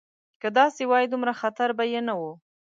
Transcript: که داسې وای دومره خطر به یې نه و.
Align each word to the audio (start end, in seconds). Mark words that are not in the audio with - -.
که 0.41 0.47
داسې 0.59 0.81
وای 0.89 1.05
دومره 1.11 1.33
خطر 1.41 1.69
به 1.77 1.83
یې 1.91 2.01
نه 2.07 2.13
و. 2.19 2.21